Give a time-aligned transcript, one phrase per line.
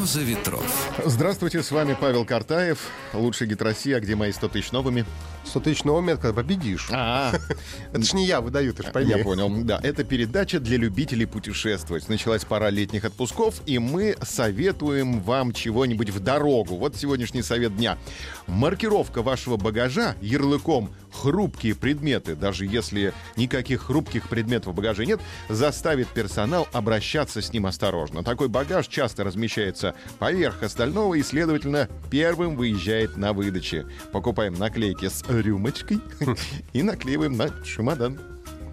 [0.00, 0.90] Роза ветров.
[1.04, 5.04] Здравствуйте, с вами Павел Картаев, лучший гид России, а где мои 100 тысяч новыми?
[5.44, 6.88] 100 тысяч новыми, это когда победишь.
[6.90, 7.34] А,
[7.92, 9.10] Это ж не я выдаю, ты ж пойми.
[9.10, 9.50] я понял.
[9.62, 12.08] Да, это передача для любителей путешествовать.
[12.08, 16.76] Началась пора летних отпусков, и мы советуем вам чего-нибудь в дорогу.
[16.76, 17.98] Вот сегодняшний совет дня.
[18.46, 26.08] Маркировка вашего багажа ярлыком «хрупкие предметы», даже если никаких хрупких предметов в багаже нет, заставит
[26.08, 28.22] персонал обращаться с ним осторожно.
[28.22, 33.86] Такой багаж часто размещается поверх остального и, следовательно, первым выезжает на выдаче.
[34.12, 36.00] Покупаем наклейки с рюмочкой
[36.72, 38.18] и наклеиваем на чемодан.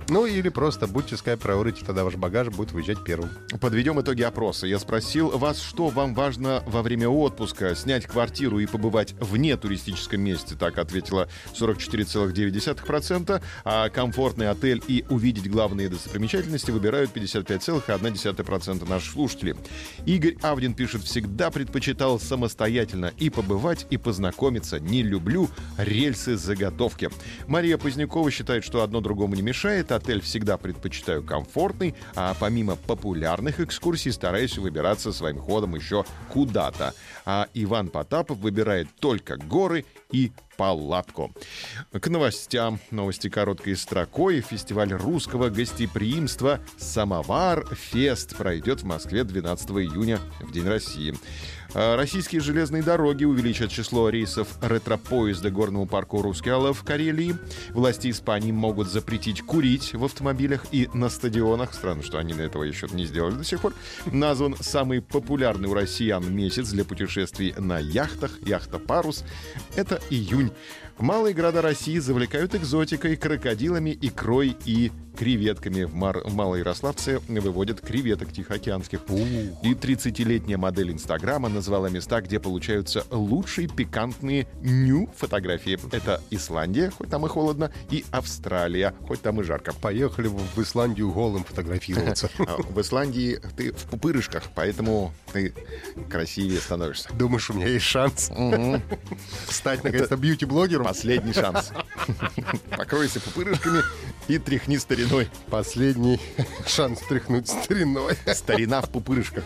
[0.09, 3.29] Ну или просто будьте priority, тогда ваш багаж будет выезжать первым.
[3.59, 4.65] Подведем итоги опроса.
[4.65, 7.75] Я спросил вас, что вам важно во время отпуска.
[7.75, 10.55] Снять квартиру и побывать вне туристическом месте.
[10.55, 13.41] Так ответила 44,9%.
[13.65, 19.55] А комфортный отель и увидеть главные достопримечательности выбирают 55,1% наших слушателей.
[20.05, 24.79] Игорь Авдин пишет, всегда предпочитал самостоятельно и побывать, и познакомиться.
[24.79, 27.09] Не люблю рельсы заготовки.
[27.47, 29.91] Мария Позднякова считает, что одно другому не мешает.
[29.97, 36.93] Отель всегда предпочитаю комфортный, а помимо популярных экскурсий стараюсь выбираться своим ходом еще куда-то.
[37.25, 41.31] А Иван Потапов выбирает только горы и палатку.
[41.91, 42.79] К новостям.
[42.91, 44.41] Новости короткой строкой.
[44.41, 51.13] Фестиваль русского гостеприимства «Самовар Фест» пройдет в Москве 12 июня, в День России.
[51.73, 57.35] А Российские железные дороги увеличат число рейсов ретропоезда горному парку Рускеала в Карелии.
[57.69, 61.73] Власти Испании могут запретить курить в автомобилях и на стадионах.
[61.73, 63.73] Странно, что они этого еще не сделали до сих пор.
[64.05, 68.31] Назван самый популярный у россиян месяц для путешествий на яхтах.
[68.41, 69.23] Яхта «Парус»—
[69.75, 70.51] это июнь.
[70.97, 75.83] Малые города России завлекают экзотикой, крокодилами, икрой и креветками.
[75.83, 79.01] В, Мар- в Малой Ярославце выводят креветок тихоокеанских.
[79.63, 85.79] И 30-летняя модель Инстаграма назвала места, где получаются лучшие пикантные ню-фотографии.
[85.95, 89.73] Это Исландия, хоть там и холодно, и Австралия, хоть там и жарко.
[89.73, 92.29] Поехали в в Исландию голым фотографироваться.
[92.47, 95.53] А В Исландии ты в пупырышках, поэтому ты
[96.09, 97.09] красивее становишься.
[97.13, 98.31] Думаешь, у меня есть шанс
[99.49, 100.85] стать наконец-то бьюти-блогером?
[100.85, 101.71] Последний шанс.
[102.77, 103.81] Покройся пупырышками
[104.27, 105.29] и тряхни стариной.
[105.49, 106.19] Последний
[106.65, 108.15] шанс тряхнуть стариной.
[108.33, 109.43] Старина в пупырышках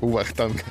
[0.00, 0.62] у Вахтанга.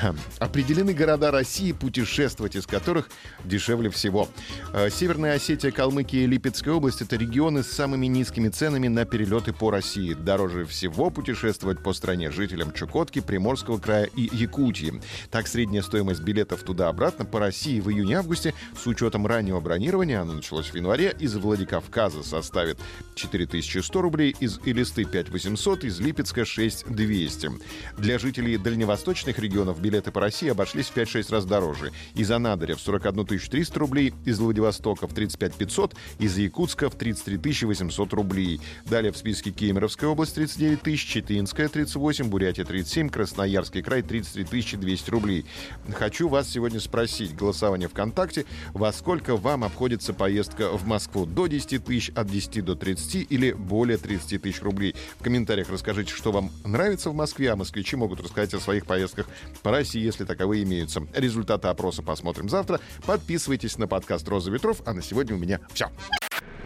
[0.38, 3.08] Определены города России, путешествовать из которых
[3.44, 4.28] дешевле всего.
[4.72, 9.52] Э, Северная Осетия, Калмыкия и Липецкая область— это регионы с самыми низкими ценами на перелеты
[9.52, 10.14] по России.
[10.14, 15.00] Дороже всего путешествовать по стране жителям Чукотки, Приморского края и Якутии.
[15.30, 20.68] Так, средняя стоимость билетов туда-обратно по России в июне-августе с учетом раннего бронирования, оно началось
[20.68, 22.78] в январе, из Владикавказа составит
[23.14, 27.50] 4100 рублей, из Элисты 5800, из Липецка 6200.
[27.96, 31.92] Для жителей дальневосточных регионов по России обошлись в 5-6 раз дороже.
[32.14, 37.66] Из Анадыря в 41 300 рублей, из Владивостока в 35 500, из Якутска в 33
[37.66, 38.60] 800 рублей.
[38.84, 45.10] Далее в списке Кемеровская область 39 тысяч, Читинская 38, Бурятия 37, Красноярский край 33 200
[45.10, 45.46] рублей.
[45.92, 51.26] Хочу вас сегодня спросить, голосование ВКонтакте, во сколько вам обходится поездка в Москву?
[51.26, 54.94] До 10 тысяч, от 10 до 30 или более 30 тысяч рублей?
[55.18, 59.26] В комментариях расскажите, что вам нравится в Москве, а москвичи могут рассказать о своих поездках
[59.62, 61.06] по России, если таковые имеются.
[61.14, 62.80] Результаты опроса посмотрим завтра.
[63.06, 65.88] Подписывайтесь на подкаст «Роза ветров», а на сегодня у меня все.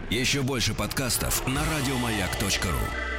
[0.09, 3.12] Еще больше подкастов на радиомаяк.ру.